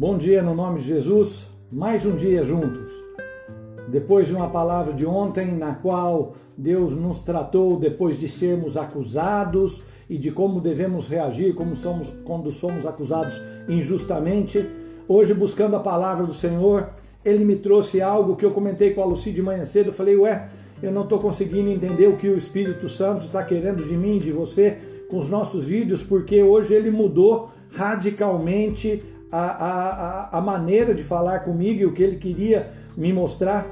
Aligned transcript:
Bom 0.00 0.16
dia 0.16 0.42
no 0.42 0.54
nome 0.54 0.80
de 0.80 0.86
Jesus, 0.86 1.50
mais 1.70 2.06
um 2.06 2.16
dia 2.16 2.42
juntos. 2.42 2.88
Depois 3.86 4.28
de 4.28 4.34
uma 4.34 4.48
palavra 4.48 4.94
de 4.94 5.04
ontem, 5.04 5.52
na 5.52 5.74
qual 5.74 6.32
Deus 6.56 6.96
nos 6.96 7.18
tratou 7.18 7.78
depois 7.78 8.18
de 8.18 8.26
sermos 8.26 8.78
acusados 8.78 9.82
e 10.08 10.16
de 10.16 10.32
como 10.32 10.58
devemos 10.58 11.06
reagir 11.06 11.54
como 11.54 11.76
somos, 11.76 12.10
quando 12.24 12.50
somos 12.50 12.86
acusados 12.86 13.38
injustamente, 13.68 14.66
hoje 15.06 15.34
buscando 15.34 15.76
a 15.76 15.80
palavra 15.80 16.24
do 16.24 16.32
Senhor, 16.32 16.88
Ele 17.22 17.44
me 17.44 17.56
trouxe 17.56 18.00
algo 18.00 18.36
que 18.36 18.46
eu 18.46 18.52
comentei 18.52 18.94
com 18.94 19.02
a 19.02 19.04
Lucy 19.04 19.30
de 19.30 19.42
manhã 19.42 19.66
cedo. 19.66 19.90
Eu 19.90 19.92
falei, 19.92 20.16
ué, 20.16 20.48
eu 20.82 20.90
não 20.90 21.02
estou 21.02 21.18
conseguindo 21.18 21.68
entender 21.68 22.06
o 22.06 22.16
que 22.16 22.30
o 22.30 22.38
Espírito 22.38 22.88
Santo 22.88 23.26
está 23.26 23.44
querendo 23.44 23.84
de 23.84 23.98
mim, 23.98 24.16
de 24.16 24.32
você, 24.32 24.78
com 25.10 25.18
os 25.18 25.28
nossos 25.28 25.66
vídeos, 25.66 26.02
porque 26.02 26.42
hoje 26.42 26.72
ele 26.72 26.90
mudou 26.90 27.50
radicalmente 27.68 29.04
a, 29.30 30.28
a, 30.32 30.38
a 30.38 30.40
maneira 30.40 30.94
de 30.94 31.02
falar 31.02 31.40
comigo 31.40 31.80
e 31.80 31.86
o 31.86 31.92
que 31.92 32.02
ele 32.02 32.16
queria 32.16 32.70
me 32.96 33.12
mostrar, 33.12 33.66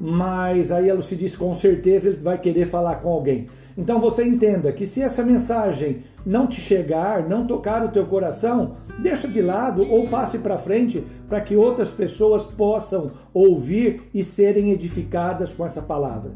mas 0.00 0.70
aí 0.70 0.90
a 0.90 0.94
disse 0.94 1.36
com 1.36 1.54
certeza 1.54 2.08
ele 2.08 2.18
vai 2.18 2.38
querer 2.38 2.66
falar 2.66 2.96
com 2.96 3.08
alguém. 3.08 3.48
Então 3.76 4.00
você 4.00 4.24
entenda 4.24 4.72
que 4.72 4.86
se 4.86 5.00
essa 5.00 5.22
mensagem 5.22 6.02
não 6.26 6.48
te 6.48 6.60
chegar, 6.60 7.28
não 7.28 7.46
tocar 7.46 7.84
o 7.84 7.90
teu 7.90 8.04
coração, 8.06 8.76
deixa 8.98 9.28
de 9.28 9.40
lado 9.40 9.86
ou 9.88 10.08
passe 10.08 10.38
para 10.38 10.58
frente 10.58 11.04
para 11.28 11.40
que 11.40 11.54
outras 11.54 11.90
pessoas 11.90 12.44
possam 12.44 13.12
ouvir 13.32 14.02
e 14.12 14.24
serem 14.24 14.72
edificadas 14.72 15.52
com 15.52 15.64
essa 15.64 15.80
palavra. 15.80 16.32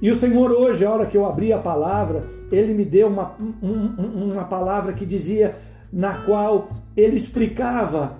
E 0.00 0.10
o 0.10 0.16
Senhor 0.16 0.50
hoje, 0.50 0.84
a 0.84 0.90
hora 0.90 1.06
que 1.06 1.16
eu 1.16 1.26
abri 1.26 1.52
a 1.52 1.58
palavra, 1.58 2.24
ele 2.50 2.74
me 2.74 2.84
deu 2.84 3.08
uma, 3.08 3.36
um, 3.62 4.32
uma 4.32 4.44
palavra 4.44 4.92
que 4.92 5.06
dizia 5.06 5.56
na 5.92 6.14
qual 6.18 6.70
ele 6.96 7.16
explicava 7.16 8.18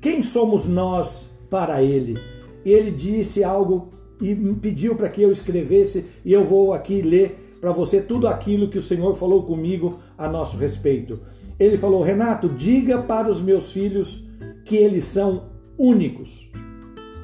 quem 0.00 0.22
somos 0.22 0.66
nós 0.66 1.28
para 1.50 1.82
ele. 1.82 2.18
Ele 2.64 2.90
disse 2.90 3.44
algo 3.44 3.90
e 4.20 4.34
me 4.34 4.54
pediu 4.54 4.94
para 4.94 5.08
que 5.08 5.20
eu 5.20 5.32
escrevesse, 5.32 6.04
e 6.24 6.32
eu 6.32 6.44
vou 6.44 6.72
aqui 6.72 7.02
ler 7.02 7.56
para 7.60 7.72
você 7.72 8.00
tudo 8.00 8.26
aquilo 8.26 8.68
que 8.68 8.78
o 8.78 8.82
Senhor 8.82 9.14
falou 9.16 9.42
comigo 9.42 9.98
a 10.16 10.28
nosso 10.28 10.56
respeito. 10.56 11.20
Ele 11.58 11.76
falou: 11.76 12.02
Renato, 12.02 12.48
diga 12.48 13.02
para 13.02 13.30
os 13.30 13.40
meus 13.40 13.72
filhos 13.72 14.24
que 14.64 14.76
eles 14.76 15.04
são 15.04 15.44
únicos. 15.76 16.50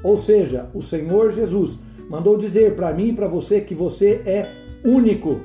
Ou 0.02 0.16
seja, 0.16 0.68
o 0.74 0.82
Senhor 0.82 1.32
Jesus 1.32 1.78
mandou 2.08 2.36
dizer 2.36 2.74
para 2.74 2.92
mim 2.92 3.08
e 3.08 3.12
para 3.12 3.28
você 3.28 3.60
que 3.60 3.74
você 3.74 4.22
é 4.24 4.48
único. 4.84 5.40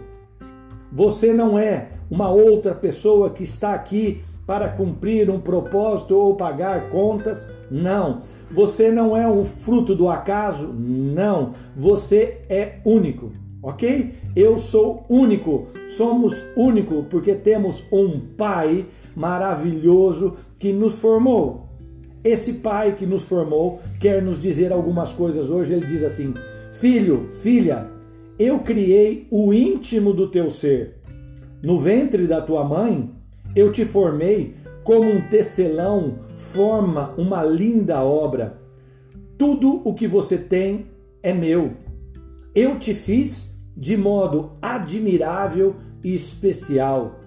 Você 0.91 1.33
não 1.33 1.57
é 1.57 1.89
uma 2.09 2.29
outra 2.29 2.75
pessoa 2.75 3.31
que 3.31 3.43
está 3.43 3.73
aqui 3.73 4.21
para 4.45 4.69
cumprir 4.69 5.29
um 5.29 5.39
propósito 5.39 6.15
ou 6.15 6.35
pagar 6.35 6.89
contas. 6.89 7.47
Não. 7.69 8.21
Você 8.51 8.91
não 8.91 9.15
é 9.15 9.27
um 9.27 9.45
fruto 9.45 9.95
do 9.95 10.09
acaso. 10.09 10.73
Não. 10.73 11.53
Você 11.75 12.41
é 12.49 12.79
único. 12.85 13.31
Ok? 13.61 14.13
Eu 14.35 14.59
sou 14.59 15.05
único. 15.09 15.67
Somos 15.97 16.35
único 16.55 17.03
porque 17.03 17.33
temos 17.33 17.83
um 17.91 18.19
Pai 18.19 18.85
maravilhoso 19.15 20.35
que 20.59 20.73
nos 20.73 20.95
formou. 20.95 21.69
Esse 22.23 22.53
Pai 22.53 22.93
que 22.93 23.05
nos 23.05 23.23
formou 23.23 23.81
quer 23.99 24.21
nos 24.21 24.41
dizer 24.41 24.71
algumas 24.71 25.11
coisas 25.13 25.49
hoje. 25.49 25.73
Ele 25.73 25.85
diz 25.85 26.03
assim: 26.03 26.33
Filho, 26.73 27.29
filha, 27.41 27.87
eu 28.37 28.59
criei 28.59 29.27
o 29.31 29.53
íntimo 29.53 30.13
do 30.13 30.27
teu 30.27 30.49
ser. 30.49 30.99
No 31.63 31.79
ventre 31.79 32.27
da 32.27 32.41
tua 32.41 32.63
mãe, 32.63 33.09
eu 33.55 33.71
te 33.71 33.85
formei 33.85 34.55
como 34.83 35.09
um 35.09 35.21
tecelão 35.21 36.19
forma 36.35 37.13
uma 37.17 37.43
linda 37.43 38.03
obra. 38.03 38.59
Tudo 39.37 39.81
o 39.87 39.93
que 39.93 40.07
você 40.07 40.37
tem 40.37 40.87
é 41.21 41.33
meu. 41.33 41.73
Eu 42.53 42.79
te 42.79 42.93
fiz 42.93 43.49
de 43.75 43.95
modo 43.97 44.51
admirável 44.61 45.75
e 46.03 46.13
especial. 46.13 47.19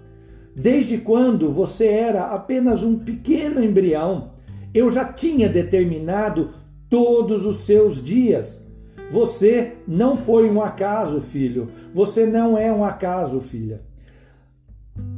Desde 0.55 0.99
quando 0.99 1.53
você 1.53 1.87
era 1.87 2.27
apenas 2.27 2.83
um 2.83 2.99
pequeno 2.99 3.63
embrião, 3.63 4.33
eu 4.73 4.91
já 4.91 5.05
tinha 5.05 5.49
determinado 5.49 6.51
todos 6.89 7.45
os 7.45 7.59
seus 7.59 8.03
dias. 8.03 8.61
Você 9.11 9.75
não 9.87 10.17
foi 10.17 10.51
um 10.51 10.61
acaso, 10.61 11.21
filho. 11.21 11.69
Você 11.95 12.27
não 12.27 12.57
é 12.57 12.73
um 12.73 12.85
acaso, 12.85 13.41
filha. 13.41 13.83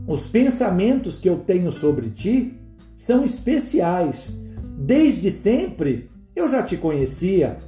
Os 0.09 0.27
pensamentos 0.27 1.19
que 1.19 1.29
eu 1.29 1.37
tenho 1.37 1.71
sobre 1.71 2.09
ti 2.09 2.55
são 2.97 3.23
especiais. 3.23 4.31
Desde 4.79 5.31
sempre 5.31 6.11
eu 6.35 6.49
já 6.49 6.63
te 6.63 6.79
conhecia. 6.79 7.59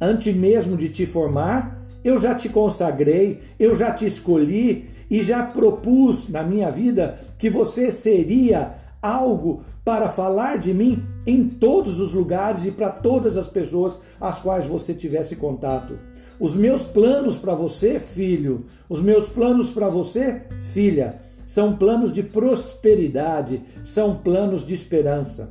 Antes 0.00 0.32
mesmo 0.32 0.76
de 0.76 0.90
te 0.90 1.04
formar, 1.04 1.84
eu 2.04 2.20
já 2.20 2.36
te 2.36 2.48
consagrei, 2.48 3.40
eu 3.58 3.74
já 3.74 3.92
te 3.92 4.06
escolhi 4.06 4.88
e 5.10 5.24
já 5.24 5.42
propus 5.42 6.28
na 6.28 6.44
minha 6.44 6.70
vida 6.70 7.18
que 7.36 7.50
você 7.50 7.90
seria 7.90 8.74
algo 9.02 9.64
para 9.84 10.08
falar 10.08 10.56
de 10.56 10.72
mim 10.72 11.02
em 11.26 11.48
todos 11.48 11.98
os 11.98 12.14
lugares 12.14 12.64
e 12.64 12.70
para 12.70 12.90
todas 12.90 13.36
as 13.36 13.48
pessoas 13.48 13.98
às 14.20 14.38
quais 14.38 14.68
você 14.68 14.94
tivesse 14.94 15.34
contato. 15.34 15.98
Os 16.38 16.54
meus 16.54 16.84
planos 16.84 17.36
para 17.36 17.56
você, 17.56 17.98
filho, 17.98 18.66
os 18.88 19.02
meus 19.02 19.28
planos 19.28 19.70
para 19.70 19.88
você, 19.88 20.42
filha, 20.72 21.26
são 21.48 21.74
planos 21.74 22.12
de 22.12 22.22
prosperidade, 22.22 23.62
são 23.82 24.18
planos 24.18 24.66
de 24.66 24.74
esperança. 24.74 25.50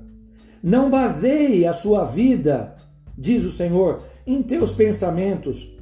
Não 0.62 0.92
baseie 0.92 1.66
a 1.66 1.74
sua 1.74 2.06
vida, 2.06 2.76
diz 3.18 3.44
o 3.44 3.52
Senhor, 3.52 4.04
em 4.26 4.44
teus 4.44 4.74
pensamentos. 4.74 5.76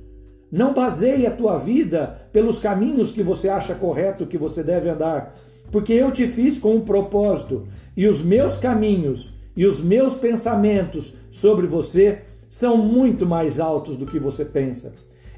Não 0.49 0.73
baseie 0.73 1.27
a 1.27 1.31
tua 1.31 1.57
vida 1.57 2.29
pelos 2.31 2.59
caminhos 2.59 3.11
que 3.11 3.21
você 3.21 3.49
acha 3.49 3.75
correto 3.75 4.25
que 4.25 4.37
você 4.37 4.63
deve 4.63 4.87
andar, 4.87 5.35
porque 5.69 5.91
eu 5.91 6.09
te 6.13 6.29
fiz 6.29 6.57
com 6.57 6.75
um 6.75 6.81
propósito 6.85 7.67
e 7.97 8.07
os 8.07 8.23
meus 8.23 8.55
caminhos 8.55 9.33
e 9.53 9.65
os 9.65 9.83
meus 9.83 10.13
pensamentos 10.13 11.13
sobre 11.29 11.67
você 11.67 12.21
são 12.49 12.77
muito 12.77 13.25
mais 13.25 13.59
altos 13.59 13.97
do 13.97 14.05
que 14.05 14.17
você 14.17 14.45
pensa. 14.45 14.93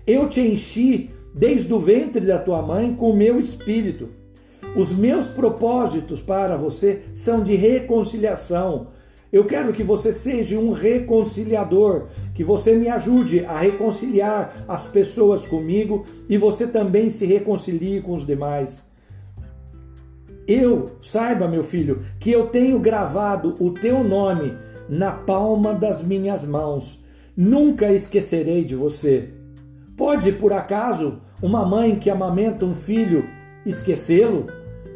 Eu 0.05 0.29
te 0.29 0.39
enchi 0.39 1.09
desde 1.33 1.73
o 1.73 1.79
ventre 1.79 2.27
da 2.27 2.37
tua 2.37 2.61
mãe 2.61 2.93
com 2.93 3.09
o 3.09 3.17
meu 3.17 3.39
espírito. 3.39 4.09
Os 4.75 4.91
meus 4.91 5.27
propósitos 5.27 6.21
para 6.21 6.55
você 6.55 7.03
são 7.15 7.41
de 7.41 7.55
reconciliação. 7.55 8.87
Eu 9.31 9.45
quero 9.45 9.73
que 9.73 9.83
você 9.83 10.13
seja 10.13 10.57
um 10.57 10.71
reconciliador, 10.71 12.07
que 12.33 12.43
você 12.43 12.75
me 12.75 12.87
ajude 12.87 13.45
a 13.45 13.59
reconciliar 13.59 14.65
as 14.67 14.87
pessoas 14.87 15.45
comigo 15.45 16.05
e 16.29 16.37
você 16.37 16.65
também 16.65 17.09
se 17.09 17.25
reconcilie 17.25 18.01
com 18.01 18.13
os 18.13 18.25
demais. 18.25 18.81
Eu, 20.47 20.91
saiba, 21.01 21.45
meu 21.47 21.63
filho, 21.63 22.05
que 22.19 22.31
eu 22.31 22.47
tenho 22.47 22.79
gravado 22.79 23.55
o 23.59 23.71
teu 23.71 24.01
nome 24.01 24.53
na 24.87 25.11
palma 25.11 25.73
das 25.73 26.01
minhas 26.01 26.43
mãos. 26.43 27.03
Nunca 27.35 27.91
esquecerei 27.91 28.63
de 28.63 28.73
você. 28.73 29.33
Pode, 29.97 30.31
por 30.31 30.53
acaso, 30.53 31.19
uma 31.41 31.65
mãe 31.65 31.97
que 31.97 32.09
amamenta 32.09 32.65
um 32.65 32.73
filho 32.73 33.27
esquecê-lo? 33.65 34.47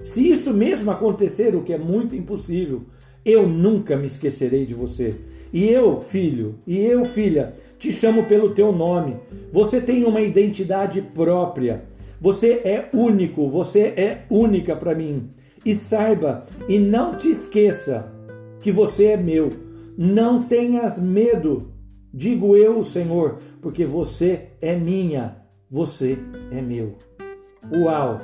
Se 0.03 0.29
isso 0.29 0.53
mesmo 0.53 0.91
acontecer, 0.91 1.55
o 1.55 1.61
que 1.61 1.73
é 1.73 1.77
muito 1.77 2.15
impossível, 2.15 2.83
eu 3.23 3.47
nunca 3.47 3.95
me 3.95 4.07
esquecerei 4.07 4.65
de 4.65 4.73
você. 4.73 5.15
E 5.53 5.67
eu, 5.69 5.99
filho, 6.01 6.55
e 6.65 6.79
eu, 6.79 7.05
filha, 7.05 7.53
te 7.77 7.91
chamo 7.91 8.23
pelo 8.23 8.51
teu 8.51 8.71
nome. 8.71 9.17
Você 9.51 9.81
tem 9.81 10.05
uma 10.05 10.21
identidade 10.21 11.01
própria. 11.01 11.83
Você 12.19 12.61
é 12.63 12.89
único, 12.93 13.49
você 13.49 13.93
é 13.97 14.25
única 14.29 14.75
para 14.75 14.95
mim. 14.95 15.29
E 15.65 15.75
saiba, 15.75 16.45
e 16.67 16.79
não 16.79 17.17
te 17.17 17.29
esqueça 17.29 18.11
que 18.59 18.71
você 18.71 19.05
é 19.05 19.17
meu. 19.17 19.49
Não 19.97 20.41
tenhas 20.41 21.01
medo, 21.01 21.71
digo 22.13 22.55
eu, 22.55 22.83
Senhor, 22.83 23.39
porque 23.61 23.85
você 23.85 24.49
é 24.61 24.75
minha, 24.75 25.37
você 25.69 26.17
é 26.51 26.61
meu. 26.61 26.95
Uau! 27.69 28.19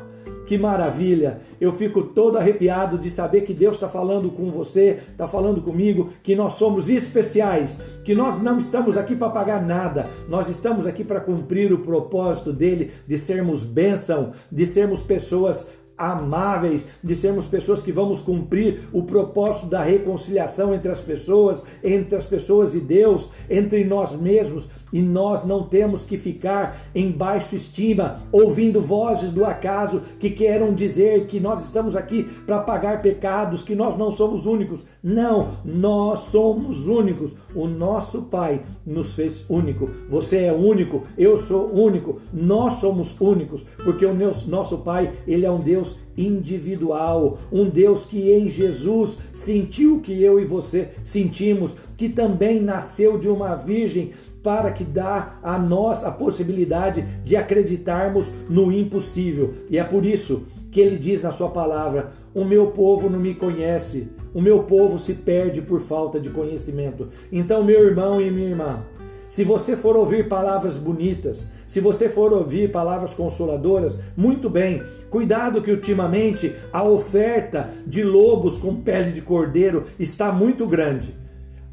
Que 0.46 0.58
maravilha! 0.58 1.42
Eu 1.60 1.74
fico 1.74 2.02
todo 2.04 2.38
arrepiado 2.38 2.98
de 2.98 3.10
saber 3.10 3.42
que 3.42 3.54
Deus 3.54 3.76
está 3.76 3.90
falando 3.90 4.32
com 4.32 4.50
você, 4.50 5.00
está 5.12 5.28
falando 5.28 5.62
comigo, 5.62 6.10
que 6.24 6.36
nós 6.36 6.54
somos 6.54 6.88
especiais, 6.88 7.78
que 8.06 8.16
nós 8.16 8.42
não 8.42 8.58
estamos 8.58 8.96
aqui 8.96 9.16
para 9.16 9.30
pagar 9.30 9.62
nada, 9.62 10.08
nós 10.30 10.48
estamos 10.48 10.86
aqui 10.86 11.04
para 11.04 11.20
cumprir 11.20 11.74
o 11.74 11.80
propósito 11.80 12.54
dele 12.54 12.92
de 13.06 13.18
sermos 13.18 13.64
bênção, 13.64 14.32
de 14.50 14.66
sermos 14.66 15.02
pessoas 15.02 15.68
amáveis, 15.98 16.86
de 17.04 17.16
sermos 17.16 17.48
pessoas 17.48 17.82
que 17.82 17.92
vamos 17.92 18.22
cumprir 18.22 18.82
o 18.94 19.04
propósito 19.04 19.66
da 19.66 19.82
reconciliação 19.82 20.74
entre 20.74 20.92
as 20.92 21.02
pessoas, 21.02 21.62
entre 21.84 22.16
as 22.16 22.26
pessoas 22.26 22.76
e 22.76 22.80
Deus, 22.80 23.30
entre 23.50 23.84
nós 23.84 24.14
mesmos, 24.14 24.70
e 24.92 25.02
nós 25.02 25.46
não 25.46 25.64
temos 25.64 26.02
que 26.02 26.18
ficar 26.18 26.88
em 26.94 27.12
baixa 27.12 27.56
estima, 27.56 28.22
ouvindo 28.32 28.82
vozes 28.82 29.32
do 29.32 29.46
acaso 29.46 30.02
que 30.20 30.30
queiram 30.30 30.74
dizer 30.74 31.26
que 31.26 31.40
nós 31.40 31.64
estamos 31.64 31.96
aqui 31.96 32.24
para 32.46 32.60
pagar 32.60 33.02
pecados, 33.02 33.64
que 33.64 33.76
nós 33.76 33.98
não 33.98 34.12
somos 34.12 34.46
únicos. 34.46 34.82
Não, 35.04 35.58
nós 35.64 36.32
somos 36.32 36.88
únicos. 36.88 37.32
O 37.56 37.68
nosso 37.68 38.24
Pai 38.24 38.62
nos 38.86 39.16
fez 39.16 39.46
único. 39.50 39.90
Você 40.10 40.44
é 40.44 40.54
único, 40.54 41.04
eu 41.18 41.38
sou 41.38 41.74
único, 41.74 42.22
nós 42.34 42.76
somos 42.76 43.16
únicos, 43.20 43.66
porque 43.84 44.06
o 44.06 44.14
nosso 44.48 44.80
Pai, 44.80 45.12
ele 45.28 45.46
é 45.46 45.52
um 45.52 45.60
Deus 45.60 45.96
individual, 46.18 47.38
um 47.52 47.70
Deus 47.70 48.06
que 48.06 48.32
em 48.32 48.50
Jesus 48.50 49.18
sentiu 49.34 49.98
o 49.98 50.02
que 50.02 50.22
eu 50.22 50.40
e 50.40 50.46
você 50.46 50.90
sentimos, 51.06 51.74
que 51.96 52.10
também 52.10 52.60
nasceu 52.60 53.18
de 53.18 53.30
uma 53.30 53.56
virgem 53.56 54.12
para 54.44 54.72
que 54.72 54.84
dá 54.84 55.40
a 55.42 55.58
nós 55.58 56.04
a 56.04 56.12
possibilidade 56.12 57.06
de 57.24 57.36
acreditarmos 57.36 58.32
no 58.50 58.72
impossível. 58.72 59.54
E 59.70 59.78
é 59.78 59.84
por 59.84 60.06
isso 60.06 60.44
que 60.72 60.80
ele 60.80 60.98
diz 60.98 61.22
na 61.22 61.32
sua 61.32 61.50
palavra: 61.50 62.12
"O 62.34 62.44
meu 62.44 62.68
povo 62.68 63.10
não 63.10 63.20
me 63.20 63.34
conhece, 63.34 64.08
o 64.34 64.42
meu 64.42 64.64
povo 64.64 65.00
se 65.00 65.14
perde 65.14 65.62
por 65.62 65.82
falta 65.82 66.20
de 66.20 66.30
conhecimento". 66.30 67.10
Então, 67.32 67.64
meu 67.64 67.86
irmão 67.86 68.22
e 68.22 68.32
minha 68.32 68.50
irmã, 68.50 68.84
se 69.28 69.44
você 69.44 69.76
for 69.76 69.96
ouvir 69.96 70.30
palavras 70.30 70.76
bonitas, 70.76 71.46
se 71.68 71.82
você 71.82 72.08
for 72.08 72.32
ouvir 72.32 72.72
palavras 72.72 73.14
consoladoras, 73.14 73.98
muito 74.16 74.50
bem. 74.50 74.82
Cuidado 75.10 75.62
que 75.62 75.72
ultimamente 75.72 76.56
a 76.72 76.84
oferta 76.84 77.70
de 77.86 78.04
lobos 78.04 78.58
com 78.58 78.76
pele 78.76 79.12
de 79.12 79.22
cordeiro 79.22 79.86
está 80.00 80.32
muito 80.32 80.66
grande. 80.66 81.14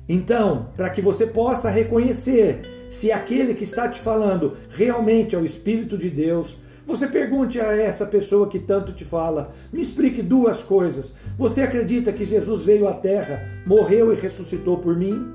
Então, 0.09 0.69
para 0.77 0.91
que 0.91 1.01
você 1.01 1.27
possa 1.27 1.71
reconhecer 1.71 2.87
se 2.89 3.11
aquele 3.11 3.55
que 3.55 3.65
está 3.65 3.89
te 3.89 4.01
falando 4.01 4.56
realmente 4.71 5.35
é 5.35 5.39
o 5.39 5.45
Espírito 5.45 5.97
de 5.97 6.11
Deus, 6.11 6.56
você 6.87 7.06
pergunte 7.06 7.59
a 7.59 7.75
essa 7.75 8.05
pessoa 8.05 8.49
que 8.49 8.59
tanto 8.59 8.93
te 8.93 9.05
fala, 9.05 9.53
me 9.73 9.81
explique 9.81 10.21
duas 10.21 10.62
coisas. 10.62 11.15
Você 11.39 11.62
acredita 11.62 12.12
que 12.12 12.27
Jesus 12.27 12.65
veio 12.65 12.87
à 12.87 12.93
Terra, 12.93 13.62
morreu 13.67 14.12
e 14.12 14.17
ressuscitou 14.17 14.77
por 14.77 14.95
mim? 14.95 15.27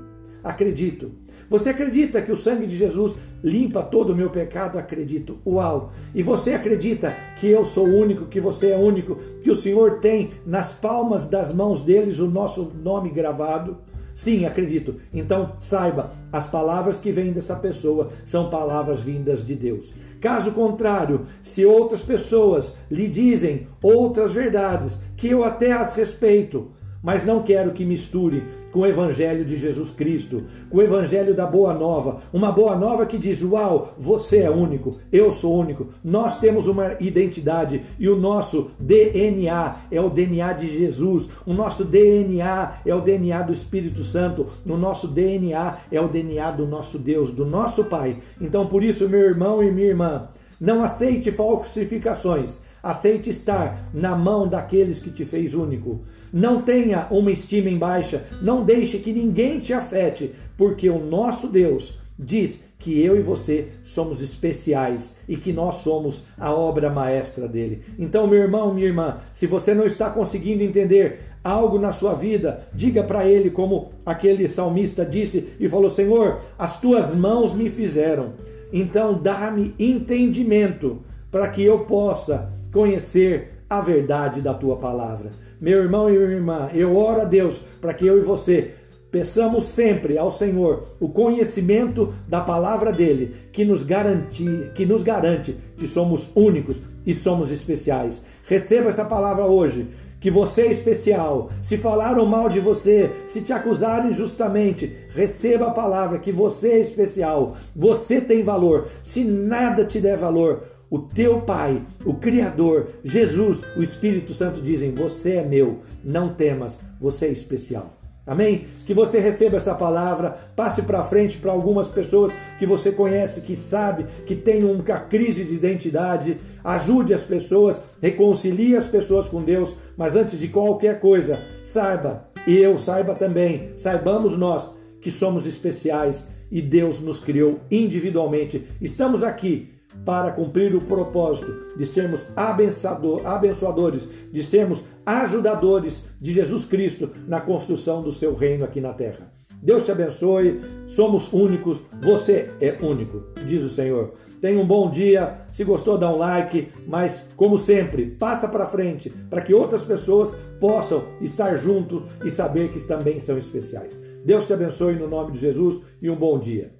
Acredito. 0.44 1.10
Você 1.50 1.70
acredita 1.70 2.22
que 2.22 2.30
o 2.30 2.36
sangue 2.36 2.64
de 2.64 2.76
Jesus 2.76 3.16
limpa 3.42 3.82
todo 3.82 4.10
o 4.10 4.16
meu 4.16 4.30
pecado? 4.30 4.78
Acredito. 4.78 5.40
Uau! 5.44 5.90
E 6.14 6.22
você 6.22 6.52
acredita 6.52 7.12
que 7.40 7.48
eu 7.48 7.64
sou 7.64 7.86
único, 7.86 8.26
que 8.26 8.40
você 8.40 8.68
é 8.68 8.78
único, 8.78 9.16
que 9.42 9.50
o 9.50 9.56
Senhor 9.56 9.98
tem 9.98 10.30
nas 10.46 10.72
palmas 10.72 11.26
das 11.26 11.52
mãos 11.52 11.82
deles 11.82 12.20
o 12.20 12.30
nosso 12.30 12.70
nome 12.80 13.10
gravado? 13.10 13.78
Sim, 14.14 14.44
acredito. 14.44 14.96
Então 15.12 15.54
saiba, 15.58 16.12
as 16.32 16.48
palavras 16.48 16.98
que 16.98 17.10
vêm 17.10 17.32
dessa 17.32 17.56
pessoa 17.56 18.08
são 18.24 18.50
palavras 18.50 19.00
vindas 19.00 19.44
de 19.44 19.54
Deus. 19.54 19.94
Caso 20.20 20.52
contrário, 20.52 21.26
se 21.42 21.64
outras 21.64 22.02
pessoas 22.02 22.74
lhe 22.90 23.08
dizem 23.08 23.66
outras 23.82 24.34
verdades 24.34 24.98
que 25.16 25.28
eu 25.28 25.42
até 25.42 25.72
as 25.72 25.94
respeito, 25.94 26.70
mas 27.02 27.24
não 27.24 27.42
quero 27.42 27.72
que 27.72 27.84
misture 27.84 28.42
com 28.72 28.80
o 28.80 28.86
Evangelho 28.86 29.44
de 29.44 29.56
Jesus 29.56 29.90
Cristo, 29.90 30.44
com 30.68 30.78
o 30.78 30.82
Evangelho 30.82 31.34
da 31.34 31.46
Boa 31.46 31.74
Nova. 31.74 32.22
Uma 32.32 32.52
Boa 32.52 32.76
Nova 32.76 33.06
que 33.06 33.18
diz: 33.18 33.42
Uau, 33.42 33.94
você 33.98 34.38
é 34.38 34.50
único, 34.50 34.98
eu 35.12 35.32
sou 35.32 35.56
único, 35.56 35.88
nós 36.02 36.38
temos 36.38 36.66
uma 36.66 36.96
identidade 37.00 37.82
e 37.98 38.08
o 38.08 38.16
nosso 38.16 38.70
DNA 38.78 39.76
é 39.90 40.00
o 40.00 40.10
DNA 40.10 40.52
de 40.54 40.68
Jesus, 40.68 41.28
o 41.44 41.52
nosso 41.52 41.84
DNA 41.84 42.74
é 42.84 42.94
o 42.94 43.00
DNA 43.00 43.42
do 43.42 43.52
Espírito 43.52 44.04
Santo, 44.04 44.46
o 44.68 44.76
nosso 44.76 45.08
DNA 45.08 45.76
é 45.90 46.00
o 46.00 46.08
DNA 46.08 46.50
do 46.52 46.66
nosso 46.66 46.98
Deus, 46.98 47.32
do 47.32 47.44
nosso 47.44 47.84
Pai. 47.84 48.18
Então, 48.40 48.66
por 48.66 48.82
isso, 48.82 49.08
meu 49.08 49.20
irmão 49.20 49.62
e 49.62 49.70
minha 49.70 49.88
irmã, 49.88 50.28
não 50.60 50.82
aceite 50.82 51.32
falsificações. 51.32 52.58
Aceite 52.82 53.30
estar 53.30 53.90
na 53.92 54.16
mão 54.16 54.48
daqueles 54.48 55.00
que 55.00 55.10
te 55.10 55.24
fez 55.24 55.54
único. 55.54 56.00
Não 56.32 56.62
tenha 56.62 57.06
uma 57.10 57.30
estima 57.30 57.68
em 57.68 57.76
baixa, 57.76 58.24
não 58.40 58.64
deixe 58.64 58.98
que 58.98 59.12
ninguém 59.12 59.58
te 59.58 59.72
afete, 59.72 60.32
porque 60.56 60.88
o 60.88 60.98
nosso 60.98 61.48
Deus 61.48 61.98
diz 62.18 62.60
que 62.78 63.02
eu 63.04 63.16
e 63.16 63.20
você 63.20 63.68
somos 63.82 64.22
especiais 64.22 65.14
e 65.28 65.36
que 65.36 65.52
nós 65.52 65.76
somos 65.76 66.24
a 66.38 66.52
obra 66.52 66.90
maestra 66.90 67.46
dele. 67.46 67.82
Então, 67.98 68.26
meu 68.26 68.38
irmão, 68.38 68.72
minha 68.72 68.86
irmã, 68.86 69.18
se 69.32 69.46
você 69.46 69.74
não 69.74 69.84
está 69.84 70.08
conseguindo 70.10 70.62
entender 70.62 71.20
algo 71.44 71.78
na 71.78 71.92
sua 71.92 72.14
vida, 72.14 72.66
diga 72.74 73.02
para 73.02 73.26
ele 73.26 73.50
como 73.50 73.90
aquele 74.04 74.48
salmista 74.48 75.04
disse 75.04 75.48
e 75.60 75.68
falou: 75.68 75.90
Senhor, 75.90 76.40
as 76.58 76.80
tuas 76.80 77.14
mãos 77.14 77.52
me 77.54 77.68
fizeram. 77.68 78.32
Então, 78.72 79.20
dá-me 79.20 79.74
entendimento 79.78 81.02
para 81.30 81.48
que 81.48 81.62
eu 81.62 81.80
possa 81.80 82.50
conhecer 82.72 83.64
a 83.68 83.80
verdade 83.80 84.40
da 84.40 84.54
tua 84.54 84.76
palavra. 84.76 85.30
Meu 85.60 85.82
irmão 85.82 86.08
e 86.08 86.12
minha 86.12 86.30
irmã, 86.30 86.70
eu 86.74 86.96
oro 86.96 87.20
a 87.20 87.24
Deus 87.24 87.60
para 87.80 87.94
que 87.94 88.06
eu 88.06 88.18
e 88.18 88.22
você 88.22 88.72
peçamos 89.10 89.64
sempre 89.64 90.16
ao 90.16 90.30
Senhor 90.30 90.96
o 91.00 91.08
conhecimento 91.08 92.14
da 92.28 92.40
palavra 92.40 92.92
dele, 92.92 93.34
que 93.52 93.64
nos 93.64 93.82
garante, 93.82 94.44
que 94.74 94.86
nos 94.86 95.02
garante 95.02 95.56
que 95.76 95.86
somos 95.86 96.30
únicos 96.34 96.80
e 97.04 97.14
somos 97.14 97.50
especiais. 97.50 98.22
Receba 98.46 98.90
essa 98.90 99.04
palavra 99.04 99.46
hoje 99.46 99.88
que 100.20 100.30
você 100.30 100.62
é 100.62 100.70
especial. 100.70 101.50
Se 101.62 101.78
falaram 101.78 102.26
mal 102.26 102.48
de 102.48 102.60
você, 102.60 103.10
se 103.26 103.40
te 103.40 103.52
acusaram 103.52 104.10
injustamente, 104.10 104.94
receba 105.08 105.68
a 105.68 105.72
palavra 105.72 106.18
que 106.18 106.30
você 106.30 106.72
é 106.72 106.78
especial. 106.80 107.56
Você 107.74 108.20
tem 108.20 108.42
valor. 108.42 108.88
Se 109.02 109.24
nada 109.24 109.84
te 109.84 109.98
der 109.98 110.18
valor, 110.18 110.64
o 110.90 110.98
teu 110.98 111.42
Pai, 111.42 111.82
o 112.04 112.14
Criador, 112.14 112.88
Jesus, 113.04 113.60
o 113.76 113.82
Espírito 113.82 114.34
Santo 114.34 114.60
dizem: 114.60 114.92
Você 114.92 115.34
é 115.34 115.44
meu, 115.44 115.82
não 116.02 116.34
temas, 116.34 116.78
você 117.00 117.26
é 117.26 117.30
especial. 117.30 117.96
Amém? 118.26 118.66
Que 118.84 118.92
você 118.92 119.18
receba 119.18 119.56
essa 119.56 119.74
palavra, 119.74 120.36
passe 120.54 120.82
para 120.82 121.04
frente 121.04 121.38
para 121.38 121.52
algumas 121.52 121.88
pessoas 121.88 122.32
que 122.58 122.66
você 122.66 122.92
conhece, 122.92 123.40
que 123.40 123.56
sabe, 123.56 124.06
que 124.26 124.36
tem 124.36 124.62
uma 124.62 124.82
crise 124.82 125.44
de 125.44 125.54
identidade, 125.54 126.36
ajude 126.62 127.14
as 127.14 127.22
pessoas, 127.22 127.76
reconcilie 128.00 128.76
as 128.76 128.86
pessoas 128.86 129.28
com 129.28 129.42
Deus, 129.42 129.74
mas 129.96 130.14
antes 130.14 130.38
de 130.38 130.48
qualquer 130.48 131.00
coisa, 131.00 131.40
saiba, 131.64 132.28
e 132.46 132.56
eu 132.56 132.78
saiba 132.78 133.14
também, 133.14 133.72
saibamos 133.76 134.36
nós 134.36 134.70
que 135.00 135.10
somos 135.10 135.46
especiais 135.46 136.24
e 136.52 136.60
Deus 136.60 137.00
nos 137.00 137.20
criou 137.20 137.60
individualmente. 137.70 138.66
Estamos 138.80 139.22
aqui 139.22 139.79
para 140.04 140.32
cumprir 140.32 140.74
o 140.74 140.84
propósito 140.84 141.76
de 141.76 141.86
sermos 141.86 142.26
abençoadores, 142.36 144.08
de 144.32 144.42
sermos 144.42 144.82
ajudadores 145.04 146.02
de 146.20 146.32
Jesus 146.32 146.64
Cristo 146.64 147.10
na 147.26 147.40
construção 147.40 148.02
do 148.02 148.12
seu 148.12 148.34
reino 148.34 148.64
aqui 148.64 148.80
na 148.80 148.92
terra. 148.92 149.30
Deus 149.62 149.84
te 149.84 149.92
abençoe, 149.92 150.60
somos 150.86 151.30
únicos, 151.32 151.78
você 152.00 152.50
é 152.60 152.78
único, 152.80 153.24
diz 153.44 153.62
o 153.62 153.68
Senhor. 153.68 154.14
Tenha 154.40 154.58
um 154.58 154.66
bom 154.66 154.90
dia, 154.90 155.42
se 155.52 155.64
gostou, 155.64 155.98
dá 155.98 156.10
um 156.10 156.16
like, 156.16 156.68
mas 156.86 157.24
como 157.36 157.58
sempre, 157.58 158.06
passa 158.06 158.48
para 158.48 158.66
frente 158.66 159.10
para 159.28 159.42
que 159.42 159.52
outras 159.52 159.82
pessoas 159.82 160.34
possam 160.58 161.04
estar 161.20 161.56
junto 161.56 162.04
e 162.24 162.30
saber 162.30 162.70
que 162.70 162.80
também 162.80 163.20
são 163.20 163.36
especiais. 163.36 164.00
Deus 164.24 164.46
te 164.46 164.52
abençoe 164.54 164.94
no 164.94 165.08
nome 165.08 165.32
de 165.32 165.38
Jesus 165.38 165.82
e 166.00 166.08
um 166.08 166.16
bom 166.16 166.38
dia. 166.38 166.79